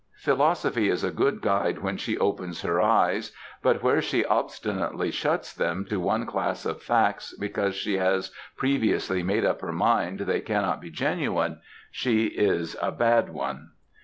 Philosophy 0.17 0.89
is 0.89 1.03
a 1.03 1.11
good 1.11 1.41
guide 1.41 1.77
when 1.83 1.95
she 1.95 2.17
opens 2.17 2.63
her 2.63 2.81
eyes, 2.81 3.31
but 3.61 3.83
where 3.83 4.01
she 4.01 4.25
obstinately 4.25 5.11
shuts 5.11 5.53
them 5.53 5.85
to 5.85 5.99
one 5.99 6.25
class 6.25 6.65
of 6.65 6.81
facts 6.81 7.35
because 7.37 7.75
she 7.75 7.97
has 7.97 8.31
previously 8.57 9.21
made 9.21 9.45
up 9.45 9.61
her 9.61 9.71
mind 9.71 10.21
they 10.21 10.41
cannot 10.41 10.81
be 10.81 10.89
genuine, 10.89 11.59
she 11.91 12.25
is 12.25 12.75
a 12.81 12.91
bad 12.91 13.29
one. 13.29 13.73